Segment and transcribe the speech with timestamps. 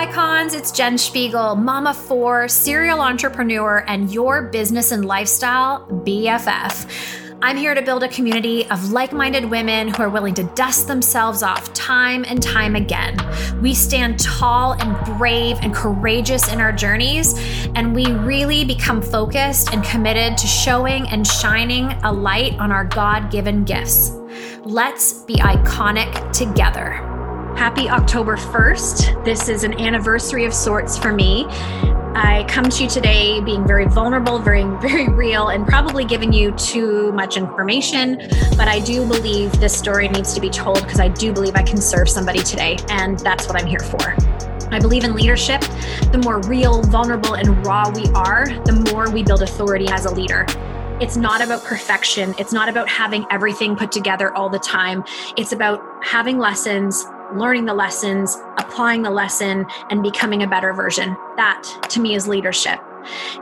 [0.00, 7.36] icons, it's Jen Spiegel, mama four, serial entrepreneur, and your business and lifestyle BFF.
[7.42, 10.88] I'm here to build a community of like minded women who are willing to dust
[10.88, 13.14] themselves off time and time again.
[13.60, 17.34] We stand tall and brave and courageous in our journeys,
[17.74, 22.86] and we really become focused and committed to showing and shining a light on our
[22.86, 24.12] God given gifts.
[24.64, 27.09] Let's be iconic together.
[27.60, 29.22] Happy October 1st.
[29.22, 31.44] This is an anniversary of sorts for me.
[32.16, 36.52] I come to you today being very vulnerable, very, very real, and probably giving you
[36.52, 38.16] too much information.
[38.56, 41.62] But I do believe this story needs to be told because I do believe I
[41.62, 42.78] can serve somebody today.
[42.88, 44.16] And that's what I'm here for.
[44.72, 45.60] I believe in leadership.
[46.12, 50.14] The more real, vulnerable, and raw we are, the more we build authority as a
[50.14, 50.46] leader.
[50.98, 52.34] It's not about perfection.
[52.38, 55.04] It's not about having everything put together all the time.
[55.36, 61.16] It's about having lessons, learning the lessons, applying the lesson, and becoming a better version.
[61.36, 62.80] That to me is leadership.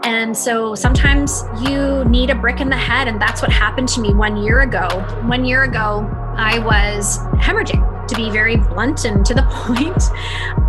[0.04, 3.08] And so sometimes you need a brick in the head.
[3.08, 4.88] And that's what happened to me one year ago.
[5.24, 8.06] One year ago, I was hemorrhaging.
[8.08, 10.02] To be very blunt and to the point,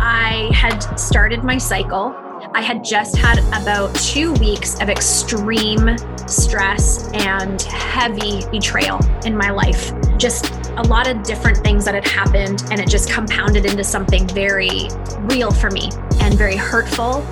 [0.00, 2.14] I had started my cycle
[2.54, 9.50] I had just had about two weeks of extreme stress and heavy betrayal in my
[9.50, 9.92] life.
[10.16, 14.26] Just a lot of different things that had happened, and it just compounded into something
[14.28, 14.88] very
[15.20, 15.90] real for me
[16.20, 17.26] and very hurtful.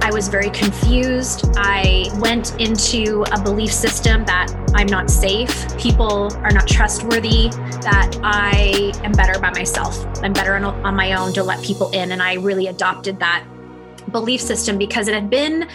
[0.00, 1.50] I was very confused.
[1.56, 7.48] I went into a belief system that I'm not safe, people are not trustworthy,
[7.82, 10.06] that I am better by myself.
[10.22, 12.12] I'm better on, on my own to let people in.
[12.12, 13.44] And I really adopted that
[14.12, 15.68] belief system because it had been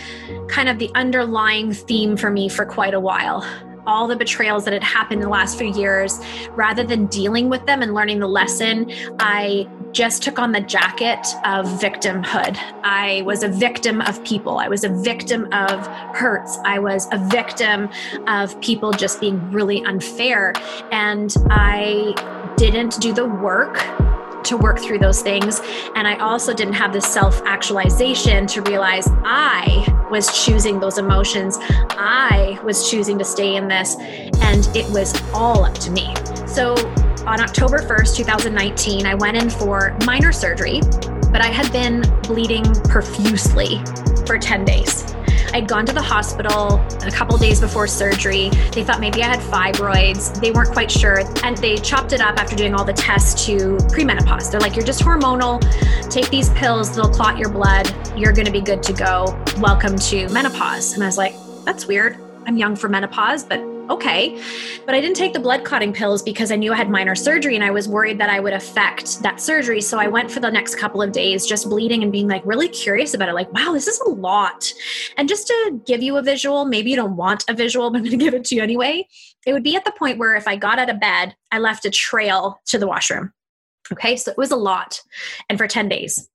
[0.47, 3.45] kind of the underlying theme for me for quite a while.
[3.85, 6.19] All the betrayals that had happened in the last few years,
[6.51, 11.19] rather than dealing with them and learning the lesson, I just took on the jacket
[11.45, 12.57] of victimhood.
[12.83, 14.57] I was a victim of people.
[14.57, 16.57] I was a victim of hurts.
[16.65, 17.89] I was a victim
[18.27, 20.53] of people just being really unfair.
[20.91, 22.15] And I
[22.57, 23.77] didn't do the work
[24.43, 25.61] to work through those things.
[25.95, 31.57] And I also didn't have the self actualization to realize I was choosing those emotions.
[31.61, 33.95] I was choosing to stay in this,
[34.41, 36.13] and it was all up to me.
[36.47, 36.75] So
[37.25, 40.81] on October 1st, 2019, I went in for minor surgery,
[41.31, 43.81] but I had been bleeding profusely
[44.25, 45.15] for 10 days.
[45.53, 48.49] I'd gone to the hospital a couple days before surgery.
[48.71, 50.39] They thought maybe I had fibroids.
[50.41, 51.23] They weren't quite sure.
[51.43, 54.49] And they chopped it up after doing all the tests to premenopause.
[54.49, 55.61] They're like, you're just hormonal.
[56.09, 57.93] Take these pills, they'll clot your blood.
[58.17, 59.39] You're going to be good to go.
[59.59, 60.93] Welcome to menopause.
[60.93, 62.17] And I was like, that's weird.
[62.45, 64.41] I'm young for menopause, but okay.
[64.85, 67.55] But I didn't take the blood clotting pills because I knew I had minor surgery
[67.55, 69.81] and I was worried that I would affect that surgery.
[69.81, 72.67] So I went for the next couple of days just bleeding and being like really
[72.67, 73.33] curious about it.
[73.33, 74.71] Like, wow, this is a lot.
[75.17, 78.05] And just to give you a visual, maybe you don't want a visual, but I'm
[78.05, 79.07] going to give it to you anyway.
[79.45, 81.85] It would be at the point where if I got out of bed, I left
[81.85, 83.33] a trail to the washroom.
[83.91, 84.15] Okay.
[84.15, 85.01] So it was a lot.
[85.49, 86.29] And for 10 days.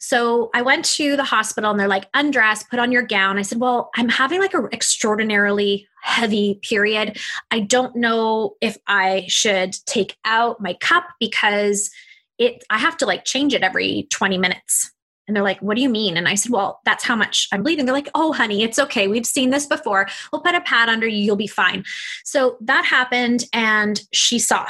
[0.00, 3.38] So I went to the hospital and they're like, undress, put on your gown.
[3.38, 7.18] I said, Well, I'm having like an extraordinarily heavy period.
[7.50, 11.90] I don't know if I should take out my cup because
[12.38, 14.90] it I have to like change it every 20 minutes.
[15.26, 16.16] And they're like, What do you mean?
[16.16, 17.86] And I said, Well, that's how much I'm bleeding.
[17.86, 19.08] They're like, Oh, honey, it's okay.
[19.08, 20.06] We've seen this before.
[20.32, 21.24] We'll put a pad under you.
[21.24, 21.84] You'll be fine.
[22.24, 23.44] So that happened.
[23.52, 24.66] And she saw.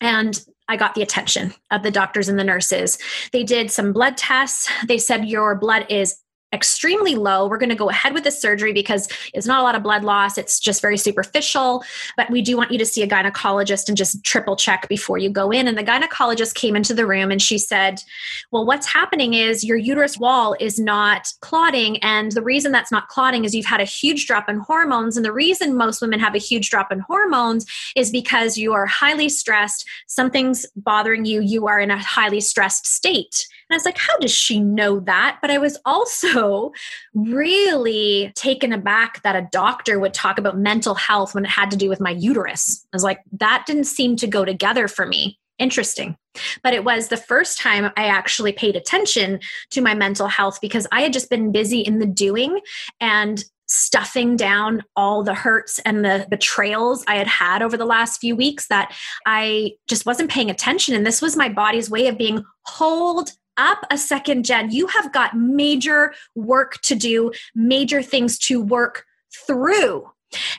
[0.00, 2.96] And I got the attention of the doctors and the nurses.
[3.32, 4.70] They did some blood tests.
[4.86, 6.16] They said, Your blood is
[6.52, 7.46] extremely low.
[7.48, 10.02] We're going to go ahead with the surgery because it's not a lot of blood
[10.02, 10.36] loss.
[10.36, 11.84] It's just very superficial.
[12.16, 15.30] But we do want you to see a gynecologist and just triple check before you
[15.30, 15.68] go in.
[15.68, 18.02] And the gynecologist came into the room and she said,
[18.50, 21.98] Well, what's happening is your uterus wall is not clotting.
[21.98, 25.16] And the reason that's not clotting is you've had a huge drop in hormones.
[25.16, 28.86] And the reason most women have a huge drop in hormones is because you are
[28.86, 33.46] highly stressed, something's bothering you, you are in a highly stressed state.
[33.70, 35.38] And I was like, how does she know that?
[35.40, 36.72] But I was also
[37.14, 41.76] really taken aback that a doctor would talk about mental health when it had to
[41.76, 42.84] do with my uterus.
[42.92, 45.38] I was like, that didn't seem to go together for me.
[45.60, 46.16] Interesting.
[46.64, 49.38] But it was the first time I actually paid attention
[49.70, 52.58] to my mental health because I had just been busy in the doing
[53.00, 58.20] and stuffing down all the hurts and the betrayals I had had over the last
[58.20, 58.92] few weeks that
[59.26, 60.96] I just wasn't paying attention.
[60.96, 63.30] And this was my body's way of being, hold
[63.60, 69.04] up a second, Jen, You have got major work to do, major things to work
[69.46, 70.10] through.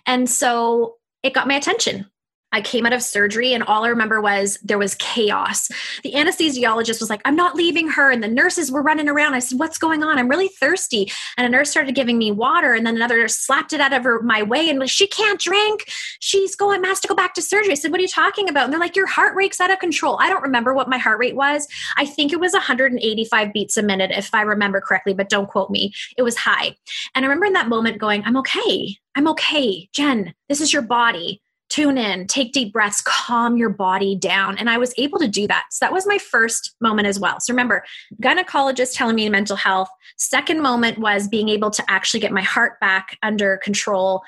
[0.06, 2.11] And so it got my attention.
[2.52, 5.70] I came out of surgery and all I remember was there was chaos.
[6.04, 8.12] The anesthesiologist was like, I'm not leaving her.
[8.12, 9.34] And the nurses were running around.
[9.34, 10.18] I said, What's going on?
[10.20, 11.12] I'm really thirsty.
[11.38, 12.74] And a nurse started giving me water.
[12.74, 15.40] And then another nurse slapped it out of her my way and like, She can't
[15.40, 15.86] drink.
[16.20, 17.72] She's going, has to go back to surgery.
[17.72, 18.66] I said, What are you talking about?
[18.66, 20.18] And they're like, Your heart rate's out of control.
[20.20, 21.68] I don't remember what my heart rate was.
[21.98, 25.70] I think it was 185 beats a minute, if I remember correctly, but don't quote
[25.70, 25.94] me.
[26.18, 26.76] It was high.
[27.16, 28.98] And I remember in that moment going, I'm okay.
[29.16, 29.90] I'm okay.
[29.94, 34.58] Jen, this is your body tune in, take deep breaths, calm your body down.
[34.58, 35.66] And I was able to do that.
[35.72, 37.40] So that was my first moment as well.
[37.40, 37.86] So remember,
[38.22, 39.90] gynecologist telling me mental health.
[40.18, 44.22] Second moment was being able to actually get my heart back under control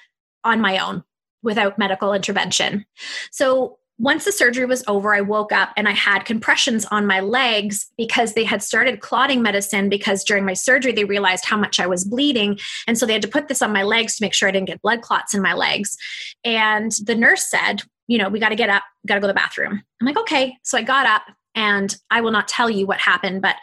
[0.45, 1.03] on my own
[1.41, 2.85] without medical intervention.
[3.31, 7.21] So once the surgery was over, I woke up and I had compressions on my
[7.21, 11.79] legs because they had started clotting medicine because during my surgery they realized how much
[11.79, 12.59] I was bleeding.
[12.85, 14.67] And so they had to put this on my legs to make sure I didn't
[14.67, 15.95] get blood clots in my legs.
[16.43, 19.31] And the nurse said, you know, we got to get up, got to go to
[19.31, 19.81] the bathroom.
[20.01, 20.57] I'm like, okay.
[20.63, 21.23] So I got up
[21.55, 23.55] and I will not tell you what happened, but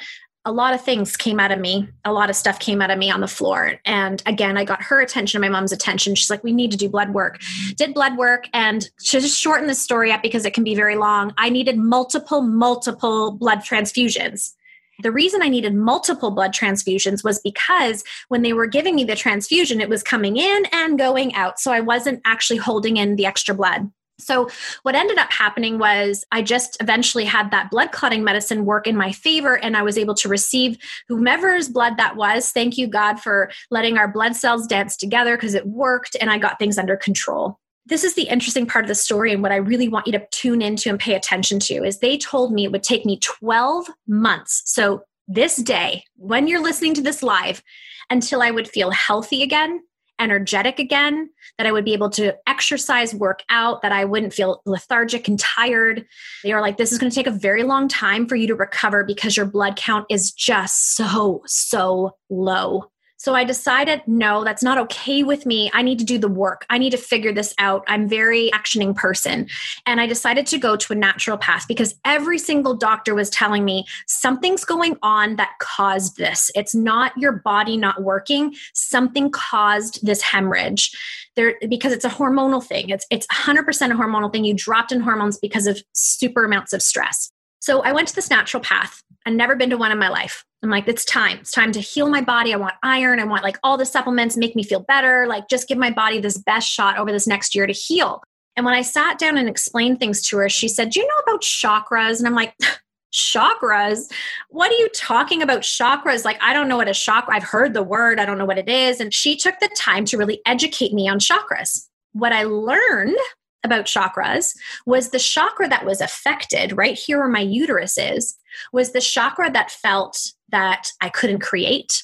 [0.46, 1.88] a lot of things came out of me.
[2.04, 3.78] A lot of stuff came out of me on the floor.
[3.84, 6.14] And again, I got her attention my mom's attention.
[6.14, 7.40] She's like, we need to do blood work.
[7.76, 8.48] Did blood work.
[8.54, 11.76] And to just shorten the story up because it can be very long, I needed
[11.76, 14.54] multiple, multiple blood transfusions.
[15.02, 19.16] The reason I needed multiple blood transfusions was because when they were giving me the
[19.16, 21.58] transfusion, it was coming in and going out.
[21.58, 23.90] So I wasn't actually holding in the extra blood.
[24.20, 24.48] So,
[24.82, 28.96] what ended up happening was I just eventually had that blood clotting medicine work in
[28.96, 30.78] my favor, and I was able to receive
[31.08, 32.50] whomever's blood that was.
[32.50, 36.38] Thank you, God, for letting our blood cells dance together because it worked and I
[36.38, 37.58] got things under control.
[37.86, 40.26] This is the interesting part of the story, and what I really want you to
[40.30, 43.88] tune into and pay attention to is they told me it would take me 12
[44.06, 44.62] months.
[44.66, 45.02] So,
[45.32, 47.62] this day, when you're listening to this live,
[48.10, 49.80] until I would feel healthy again,
[50.20, 54.62] energetic again, that I would be able to exercise, work out, that I wouldn't feel
[54.66, 56.04] lethargic and tired.
[56.44, 58.54] They were like, this is going to take a very long time for you to
[58.54, 62.89] recover because your blood count is just so, so low.
[63.20, 65.70] So I decided, no, that's not okay with me.
[65.74, 66.64] I need to do the work.
[66.70, 67.84] I need to figure this out.
[67.86, 69.46] I'm very actioning person.
[69.84, 73.84] And I decided to go to a naturopath because every single doctor was telling me
[74.06, 76.50] something's going on that caused this.
[76.54, 78.54] It's not your body not working.
[78.72, 80.90] Something caused this hemorrhage.
[81.36, 82.88] There because it's a hormonal thing.
[82.88, 84.46] It's it's 100% a hormonal thing.
[84.46, 87.30] You dropped in hormones because of super amounts of stress.
[87.60, 89.02] So I went to this naturopath.
[89.26, 90.44] I've never been to one in my life.
[90.62, 91.38] I'm like, it's time.
[91.38, 92.52] It's time to heal my body.
[92.52, 93.20] I want iron.
[93.20, 95.26] I want like all the supplements, make me feel better.
[95.26, 98.22] Like, just give my body this best shot over this next year to heal.
[98.56, 101.22] And when I sat down and explained things to her, she said, Do you know
[101.32, 102.18] about chakras?
[102.18, 102.54] And I'm like,
[103.12, 104.08] chakras
[104.50, 107.74] what are you talking about chakras like i don't know what a chakra i've heard
[107.74, 110.40] the word i don't know what it is and she took the time to really
[110.46, 113.16] educate me on chakras what i learned
[113.64, 118.36] about chakras was the chakra that was affected right here where my uterus is
[118.72, 122.02] was the chakra that felt that I couldn't create,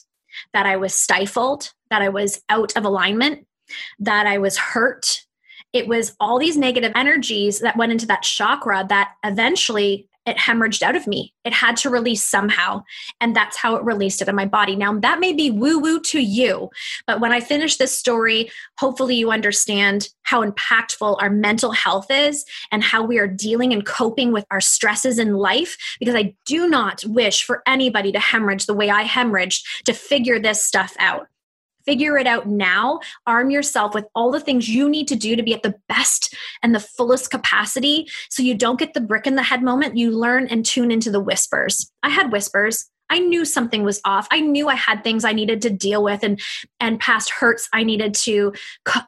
[0.53, 3.47] that I was stifled, that I was out of alignment,
[3.99, 5.23] that I was hurt.
[5.73, 10.83] It was all these negative energies that went into that chakra that eventually it hemorrhaged
[10.83, 11.33] out of me.
[11.45, 12.83] It had to release somehow.
[13.21, 14.77] And that's how it released it in my body.
[14.77, 16.71] Now, that may be woo woo to you,
[17.07, 22.45] but when I finish this story, hopefully you understand how impactful our mental health is
[22.73, 25.77] and how we are dealing and coping with our stresses in life.
[26.01, 30.39] Because I do not wish for anybody to hemorrhage the way I hemorrhaged to figure
[30.39, 31.29] this stuff out.
[31.87, 33.01] Figure it out now.
[33.27, 36.35] Arm yourself with all the things you need to do to be at the best
[36.63, 39.97] and the fullest capacity so you don't get the brick in the head moment.
[39.97, 41.91] You learn and tune into the whispers.
[42.03, 42.91] I had whispers.
[43.09, 44.27] I knew something was off.
[44.33, 46.41] I knew I had things I needed to deal with and
[46.81, 48.53] and past hurts I needed to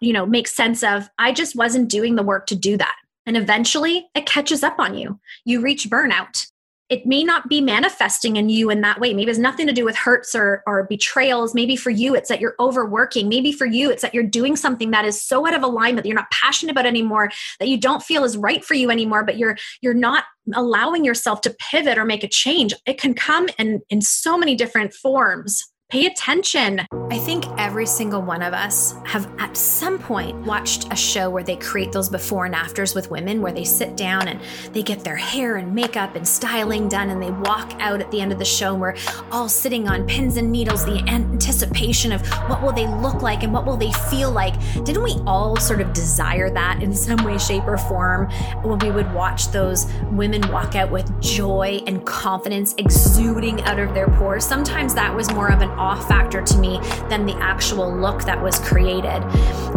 [0.00, 1.10] you know make sense of.
[1.18, 2.94] I just wasn't doing the work to do that.
[3.26, 5.18] And eventually it catches up on you.
[5.44, 6.46] You reach burnout
[6.88, 9.12] it may not be manifesting in you in that way.
[9.12, 11.54] Maybe it's nothing to do with hurts or, or betrayals.
[11.54, 13.28] Maybe for you, it's that you're overworking.
[13.28, 16.08] Maybe for you, it's that you're doing something that is so out of alignment that
[16.08, 17.30] you're not passionate about anymore,
[17.60, 21.42] that you don't feel is right for you anymore, but you're you're not allowing yourself
[21.42, 22.72] to pivot or make a change.
[22.86, 25.66] It can come in in so many different forms.
[25.90, 26.86] Pay attention.
[27.10, 31.42] I think every single one of us have at some point watched a show where
[31.42, 34.38] they create those before and afters with women where they sit down and
[34.74, 38.20] they get their hair and makeup and styling done and they walk out at the
[38.20, 38.96] end of the show and we're
[39.32, 43.50] all sitting on pins and needles, the anticipation of what will they look like and
[43.50, 44.60] what will they feel like.
[44.84, 48.30] Didn't we all sort of desire that in some way, shape, or form
[48.62, 53.94] when we would watch those women walk out with joy and confidence exuding out of
[53.94, 54.44] their pores?
[54.44, 58.40] Sometimes that was more of an awe factor to me than the actual look that
[58.42, 59.22] was created.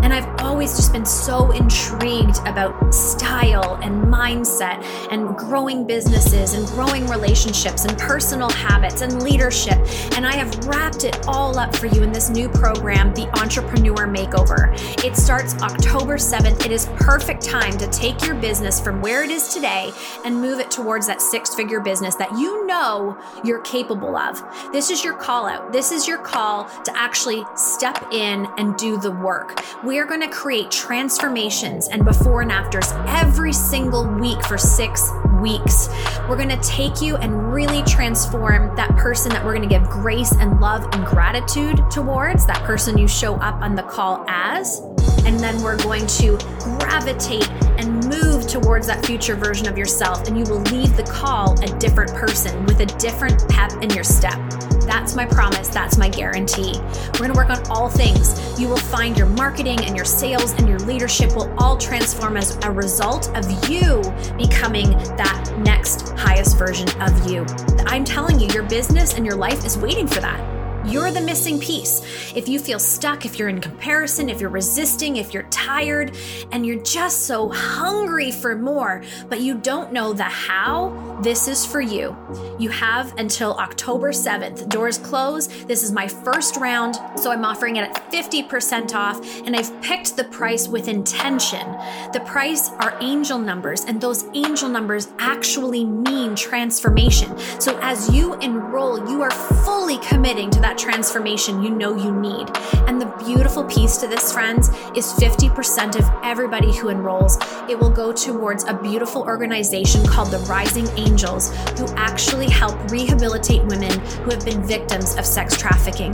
[0.04, 6.66] And I've always just been so intrigued about style and mindset and growing businesses and
[6.68, 9.78] growing relationships and personal habits and leadership.
[10.16, 14.08] And I have wrapped it all up for you in this new program, the Entrepreneur
[14.08, 14.72] Makeover.
[15.06, 16.66] It starts October 7th.
[16.66, 19.92] It is perfect time to take your business from where it is today
[20.26, 24.44] and move it towards that six figure business that you know you're capable of.
[24.72, 25.72] This is your call out.
[25.72, 29.64] This is your call to actually step in and do the work.
[29.84, 35.10] We are going to create transformations and before and afters every single week for six
[35.42, 35.90] weeks.
[36.30, 39.88] We're going to take you and really transform that person that we're going to give
[39.90, 44.80] grace and love and gratitude towards, that person you show up on the call as.
[45.26, 50.28] And then we're going to gravitate and move towards that future version of yourself.
[50.28, 54.04] And you will leave the call a different person with a different pep in your
[54.04, 54.38] step.
[54.82, 55.70] That's my promise.
[55.70, 56.74] That's my guarantee.
[57.14, 58.60] We're going to work on all things.
[58.60, 62.58] You will find your marketing and your sales and your leadership will all transform as
[62.64, 64.02] a result of you
[64.38, 67.46] becoming that next highest version of you.
[67.86, 70.51] I'm telling you, your business and your life is waiting for that.
[70.86, 72.02] You're the missing piece.
[72.36, 76.16] If you feel stuck, if you're in comparison, if you're resisting, if you're tired,
[76.52, 80.90] and you're just so hungry for more, but you don't know the how,
[81.22, 82.16] this is for you.
[82.58, 84.68] You have until October 7th.
[84.70, 85.48] Doors close.
[85.66, 90.18] This is my first round, so I'm offering it at 50% off, and I've picked
[90.18, 91.66] the price with intention.
[92.14, 97.38] The price are angel numbers, and those angel numbers actually mean transformation.
[97.60, 102.50] So as you enroll, you are fully committing to that transformation you know you need.
[102.88, 107.38] And the beautiful piece to this, friends, is 50% of everybody who enrolls,
[107.70, 113.64] it will go towards a beautiful organization called the Rising Angels, who actually help rehabilitate
[113.66, 113.92] women
[114.24, 116.14] who have been victims of sex trafficking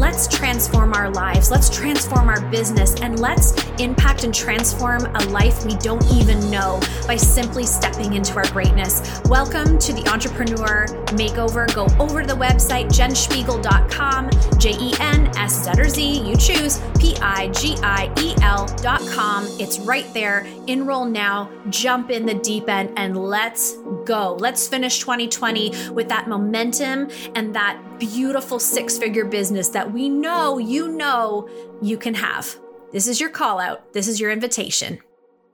[0.00, 5.62] let's transform our lives, let's transform our business, and let's impact and transform a life
[5.66, 9.20] we don't even know by simply stepping into our greatness.
[9.26, 11.72] Welcome to the Entrepreneur Makeover.
[11.74, 16.80] Go over to the website, jenspiegel.com, J E N S Z or Z, you choose,
[16.98, 19.46] P I G I E L.com.
[19.60, 20.46] It's right there.
[20.66, 23.76] Enroll now, jump in the deep end, and let's
[24.06, 24.34] go.
[24.40, 30.58] Let's finish 2020 with that momentum and that beautiful six figure business that we know
[30.58, 31.48] you know
[31.82, 32.56] you can have.
[32.92, 34.98] This is your call out, this is your invitation.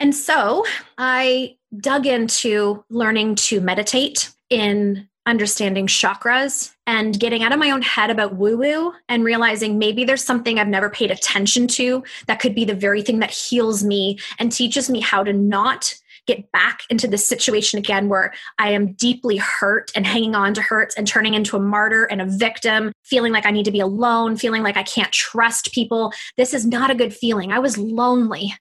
[0.01, 0.65] And so
[0.97, 7.83] I dug into learning to meditate in understanding chakras and getting out of my own
[7.83, 12.39] head about woo woo and realizing maybe there's something I've never paid attention to that
[12.39, 15.97] could be the very thing that heals me and teaches me how to not
[16.27, 20.63] get back into this situation again where I am deeply hurt and hanging on to
[20.63, 23.81] hurts and turning into a martyr and a victim, feeling like I need to be
[23.81, 26.13] alone, feeling like I can't trust people.
[26.37, 27.53] This is not a good feeling.
[27.53, 28.55] I was lonely,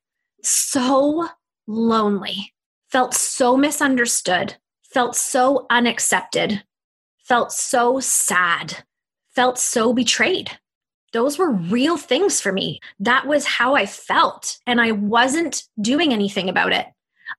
[0.44, 1.28] so
[1.68, 2.54] lonely,
[2.90, 6.64] felt so misunderstood, felt so unaccepted,
[7.18, 8.84] felt so sad,
[9.34, 10.52] felt so betrayed
[11.16, 12.82] those were real things for me.
[13.00, 14.58] That was how I felt.
[14.68, 16.88] And I wasn't doing anything about it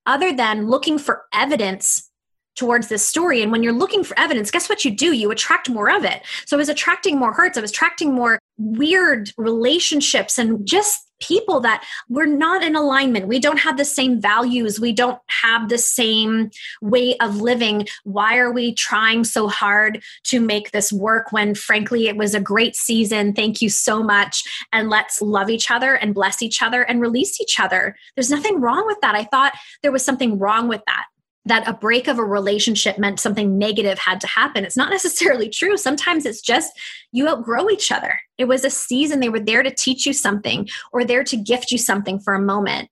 [0.04, 2.10] other than looking for evidence
[2.56, 3.42] towards this story.
[3.42, 5.12] And when you're looking for evidence, guess what you do?
[5.12, 6.22] You attract more of it.
[6.46, 7.58] So I was attracting more hurts.
[7.58, 13.28] I was attracting more weird relationships and just people that we're not in alignment.
[13.28, 14.80] We don't have the same values.
[14.80, 17.86] We don't have the same way of living.
[18.04, 22.40] Why are we trying so hard to make this work when, frankly, it was a
[22.40, 23.32] great season?
[23.32, 24.44] Thank you so much.
[24.72, 27.96] And let's love each other and bless each other and release each other.
[28.14, 29.14] There's nothing wrong with that.
[29.14, 31.06] I thought there was something wrong with that
[31.46, 34.64] that a break of a relationship meant something negative had to happen.
[34.64, 35.76] It's not necessarily true.
[35.76, 36.72] Sometimes it's just
[37.12, 38.20] you outgrow each other.
[38.36, 41.70] It was a season, they were there to teach you something or there to gift
[41.70, 42.90] you something for a moment.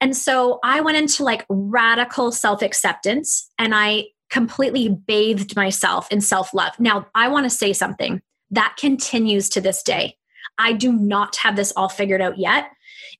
[0.00, 6.20] And so I went into like radical self acceptance and I completely bathed myself in
[6.20, 6.78] self love.
[6.78, 10.16] Now, I want to say something that continues to this day.
[10.58, 12.70] I do not have this all figured out yet.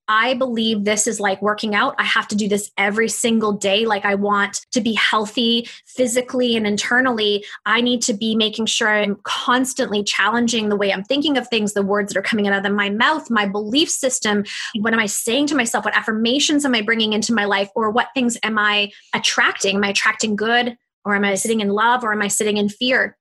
[0.08, 1.94] I believe this is like working out.
[1.98, 3.84] I have to do this every single day.
[3.84, 7.44] Like, I want to be healthy physically and internally.
[7.66, 11.74] I need to be making sure I'm constantly challenging the way I'm thinking of things,
[11.74, 14.44] the words that are coming out of my mouth, my belief system.
[14.80, 15.84] What am I saying to myself?
[15.84, 17.68] What affirmations am I bringing into my life?
[17.74, 19.76] Or what things am I attracting?
[19.76, 20.76] Am I attracting good?
[21.04, 22.02] Or am I sitting in love?
[22.02, 23.16] Or am I sitting in fear?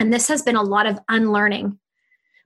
[0.00, 1.78] And this has been a lot of unlearning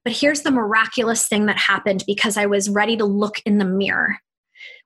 [0.05, 3.65] but here's the miraculous thing that happened because I was ready to look in the
[3.65, 4.19] mirror.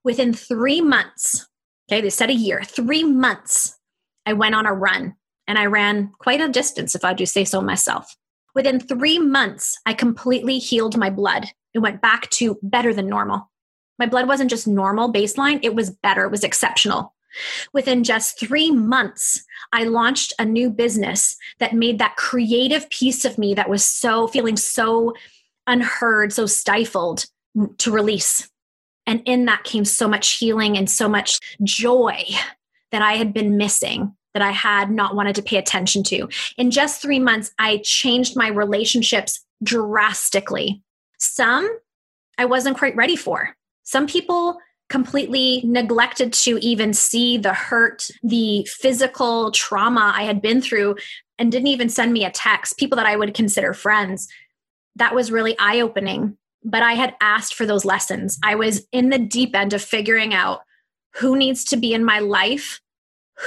[0.02, 1.46] Within three months,
[1.88, 3.78] okay, they said a year, three months,
[4.26, 5.14] I went on a run
[5.46, 8.16] and I ran quite a distance, if I do say so myself.
[8.54, 11.46] Within three months, I completely healed my blood.
[11.74, 13.50] It went back to better than normal.
[13.98, 17.13] My blood wasn't just normal baseline, it was better, it was exceptional.
[17.72, 23.38] Within just three months, I launched a new business that made that creative piece of
[23.38, 25.14] me that was so feeling so
[25.66, 27.26] unheard, so stifled
[27.56, 28.48] mm, to release.
[29.06, 32.24] And in that came so much healing and so much joy
[32.90, 36.28] that I had been missing, that I had not wanted to pay attention to.
[36.56, 40.82] In just three months, I changed my relationships drastically.
[41.18, 41.68] Some
[42.38, 43.56] I wasn't quite ready for.
[43.82, 44.58] Some people
[44.94, 50.94] completely neglected to even see the hurt, the physical trauma I had been through,
[51.36, 52.78] and didn't even send me a text.
[52.78, 54.28] People that I would consider friends.
[54.94, 56.38] That was really eye opening.
[56.62, 58.38] But I had asked for those lessons.
[58.44, 60.60] I was in the deep end of figuring out
[61.14, 62.80] who needs to be in my life,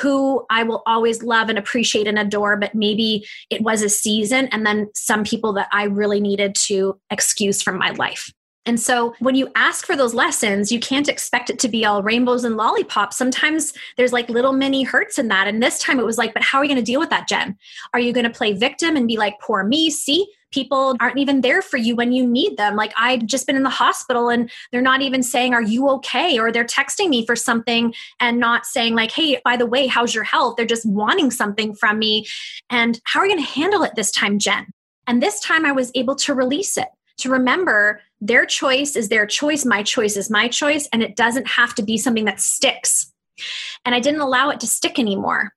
[0.02, 4.48] who I will always love and appreciate and adore, but maybe it was a season,
[4.48, 8.34] and then some people that I really needed to excuse from my life.
[8.68, 12.04] And so when you ask for those lessons, you can't expect it to be all
[12.04, 13.18] rainbows and lollipops.
[13.18, 15.48] Sometimes there's like little mini hurts in that.
[15.48, 17.30] And this time it was like, but how are you going to deal with that,
[17.30, 17.58] Jen?
[17.94, 19.90] Are you going to play victim and be like, poor me?
[19.90, 22.76] See, people aren't even there for you when you need them.
[22.76, 26.40] Like I'd just been in the hospital and they're not even saying, Are you okay?
[26.40, 30.16] Or they're texting me for something and not saying, like, hey, by the way, how's
[30.16, 30.56] your health?
[30.56, 32.28] They're just wanting something from me.
[32.70, 34.68] And how are you going to handle it this time, Jen?
[35.06, 36.88] And this time I was able to release it
[37.20, 41.48] to remember their choice is their choice, my choice is my choice, and it doesn't
[41.48, 43.12] have to be something that sticks.
[43.86, 45.54] And I didn't allow it to stick anymore.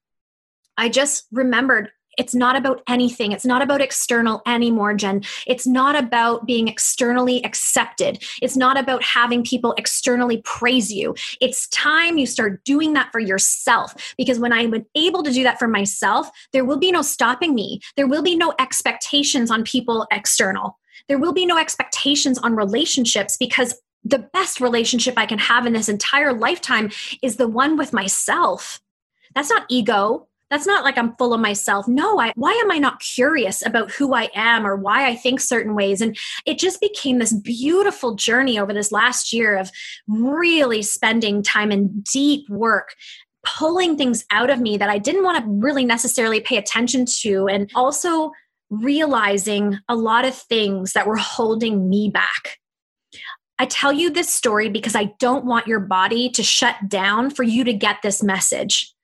[0.76, 3.32] I just remembered it's not about anything.
[3.32, 5.22] It's not about external anymore, Jen.
[5.46, 8.22] It's not about being externally accepted.
[8.42, 11.14] It's not about having people externally praise you.
[11.40, 14.14] It's time you start doing that for yourself.
[14.18, 17.80] Because when I'm able to do that for myself, there will be no stopping me.
[17.96, 20.79] There will be no expectations on people external
[21.10, 23.74] there will be no expectations on relationships because
[24.04, 28.80] the best relationship I can have in this entire lifetime is the one with myself.
[29.34, 30.28] That's not ego.
[30.50, 31.88] That's not like I'm full of myself.
[31.88, 35.40] No, I, why am I not curious about who I am or why I think
[35.40, 36.00] certain ways?
[36.00, 39.72] And it just became this beautiful journey over this last year of
[40.06, 42.94] really spending time in deep work
[43.44, 47.48] pulling things out of me that I didn't want to really necessarily pay attention to
[47.48, 48.30] and also
[48.70, 52.58] realizing a lot of things that were holding me back.
[53.58, 57.42] I tell you this story because I don't want your body to shut down for
[57.42, 58.94] you to get this message.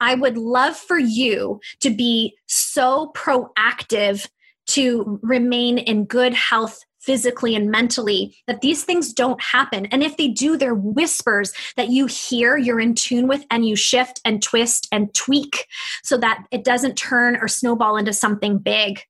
[0.00, 4.28] I would love for you to be so proactive
[4.66, 9.86] to remain in good health physically and mentally that these things don't happen.
[9.86, 13.76] And if they do, they're whispers that you hear, you're in tune with, and you
[13.76, 15.66] shift and twist and tweak
[16.02, 19.02] so that it doesn't turn or snowball into something big.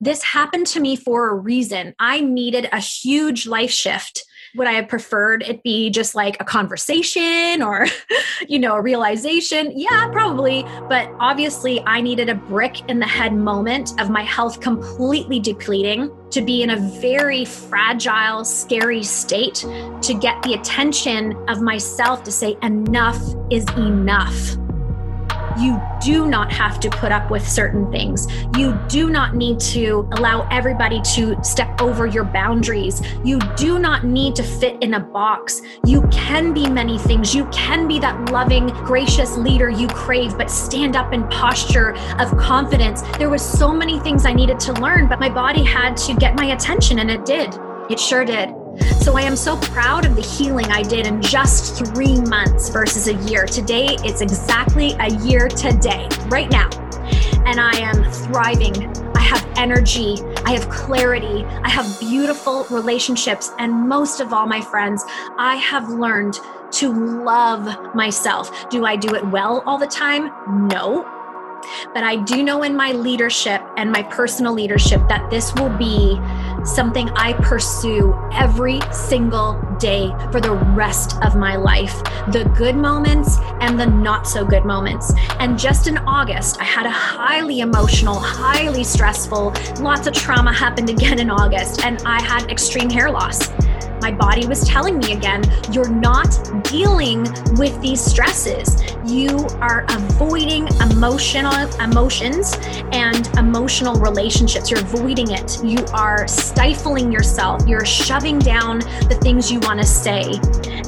[0.00, 1.94] This happened to me for a reason.
[1.98, 6.44] I needed a huge life shift would I have preferred it be just like a
[6.44, 7.86] conversation or,
[8.48, 9.72] you know, a realization?
[9.74, 10.62] Yeah, probably.
[10.88, 16.10] But obviously, I needed a brick in the head moment of my health completely depleting
[16.30, 19.64] to be in a very fragile, scary state
[20.02, 24.56] to get the attention of myself to say, enough is enough.
[25.58, 28.26] You do not have to put up with certain things.
[28.56, 33.02] You do not need to allow everybody to step over your boundaries.
[33.24, 35.62] You do not need to fit in a box.
[35.86, 37.34] You can be many things.
[37.34, 42.36] You can be that loving, gracious leader you crave, but stand up in posture of
[42.36, 43.02] confidence.
[43.18, 46.34] There was so many things I needed to learn, but my body had to get
[46.36, 47.54] my attention and it did.
[47.90, 48.63] It sure did.
[49.00, 53.08] So I am so proud of the healing I did in just three months versus
[53.08, 53.46] a year.
[53.46, 56.68] Today, it's exactly a year today, right now.
[57.46, 58.74] And I am thriving.
[59.14, 60.16] I have energy.
[60.44, 61.44] I have clarity.
[61.44, 63.52] I have beautiful relationships.
[63.58, 65.04] And most of all, my friends,
[65.36, 66.38] I have learned
[66.72, 68.68] to love myself.
[68.70, 70.32] Do I do it well all the time?
[70.68, 71.13] No.
[71.92, 76.20] But I do know in my leadership and my personal leadership that this will be
[76.64, 83.38] something I pursue every single day for the rest of my life the good moments
[83.60, 85.12] and the not so good moments.
[85.38, 90.88] And just in August, I had a highly emotional, highly stressful, lots of trauma happened
[90.88, 93.50] again in August, and I had extreme hair loss
[94.04, 96.28] my body was telling me again, you're not
[96.64, 97.22] dealing
[97.56, 98.84] with these stresses.
[99.06, 99.30] You
[99.62, 102.58] are avoiding emotional emotions
[102.92, 104.70] and emotional relationships.
[104.70, 105.64] You're avoiding it.
[105.64, 107.66] You are stifling yourself.
[107.66, 110.38] You're shoving down the things you want to say.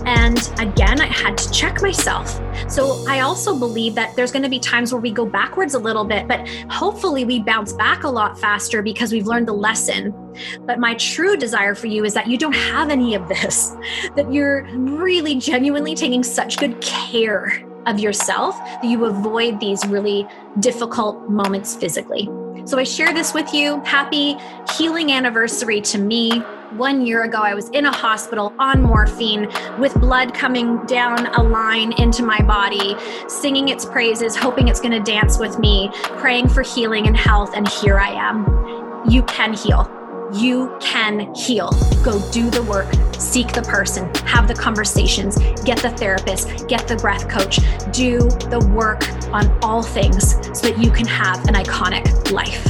[0.05, 2.39] And again, I had to check myself.
[2.69, 5.79] So I also believe that there's going to be times where we go backwards a
[5.79, 10.15] little bit, but hopefully we bounce back a lot faster because we've learned the lesson.
[10.61, 13.77] But my true desire for you is that you don't have any of this,
[14.17, 20.27] that you're really genuinely taking such good care of yourself that you avoid these really
[20.61, 22.29] difficult moments physically.
[22.65, 23.81] So I share this with you.
[23.83, 24.37] Happy
[24.77, 26.43] healing anniversary to me.
[26.73, 29.49] One year ago, I was in a hospital on morphine
[29.79, 32.97] with blood coming down a line into my body,
[33.29, 37.53] singing its praises, hoping it's going to dance with me, praying for healing and health.
[37.55, 39.09] And here I am.
[39.09, 39.91] You can heal
[40.35, 41.71] you can heal.
[42.03, 46.97] Go do the work, seek the person, have the conversations, get the therapist, get the
[46.97, 47.61] breath coach,
[47.93, 48.19] do
[48.51, 52.65] the work on all things so that you can have an iconic life.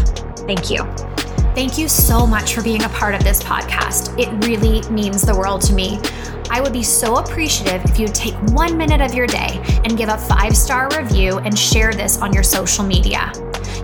[0.47, 1.06] Thank you.
[1.57, 4.15] Thank you so much for being a part of this podcast.
[4.21, 5.99] It really means the world to me.
[6.51, 10.11] I would be so appreciative if you'd take one minute of your day and give
[10.11, 13.33] a five star review and share this on your social media.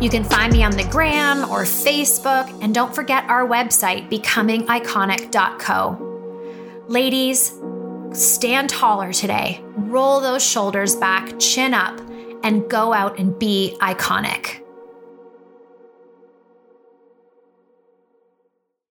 [0.03, 6.85] You can find me on the gram or Facebook, and don't forget our website, becomingiconic.co.
[6.89, 7.59] Ladies,
[8.13, 11.99] stand taller today, roll those shoulders back, chin up,
[12.45, 14.62] and go out and be iconic.